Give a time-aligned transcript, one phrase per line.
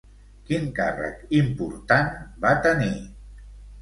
[0.47, 2.09] Quin càrrec important
[2.47, 2.93] va tenir?